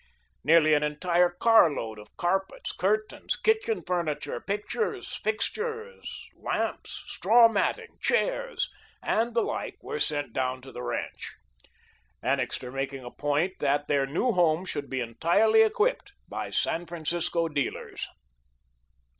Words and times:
Nearly 0.43 0.73
an 0.73 0.81
entire 0.81 1.29
car 1.29 1.69
load 1.69 1.99
of 1.99 2.17
carpets, 2.17 2.71
curtains, 2.71 3.35
kitchen 3.35 3.83
furniture, 3.85 4.39
pictures, 4.41 5.15
fixtures, 5.23 6.25
lamps, 6.35 7.03
straw 7.05 7.47
matting, 7.47 7.99
chairs, 8.01 8.67
and 9.03 9.35
the 9.35 9.43
like 9.43 9.77
were 9.83 9.99
sent 9.99 10.33
down 10.33 10.63
to 10.63 10.71
the 10.71 10.81
ranch, 10.81 11.35
Annixter 12.23 12.71
making 12.71 13.03
a 13.03 13.11
point 13.11 13.59
that 13.59 13.87
their 13.87 14.07
new 14.07 14.31
home 14.31 14.65
should 14.65 14.89
be 14.89 15.01
entirely 15.01 15.61
equipped 15.61 16.13
by 16.27 16.49
San 16.49 16.87
Francisco 16.87 17.47
dealers. 17.47 18.07